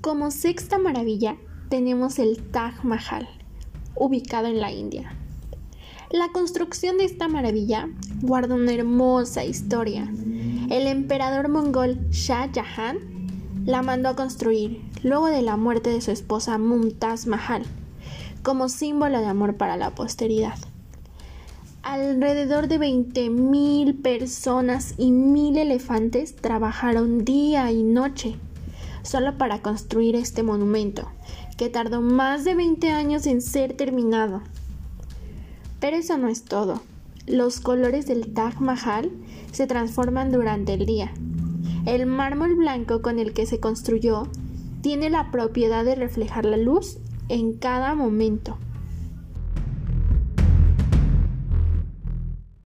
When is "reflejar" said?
45.94-46.44